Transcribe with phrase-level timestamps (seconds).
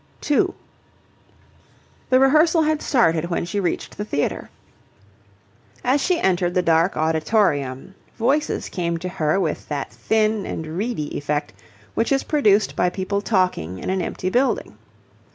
[0.21, 0.55] 2
[2.09, 4.49] The rehearsal had started when she reached the theatre.
[5.83, 11.15] As she entered the dark auditorium, voices came to her with that thin and reedy
[11.15, 11.53] effect
[11.93, 14.75] which is produced by people talking in an empty building.